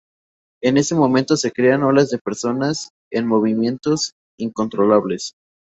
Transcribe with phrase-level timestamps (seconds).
[0.63, 3.93] En ese momento se crean olas de personas en movimiento
[4.39, 5.35] incontrolables.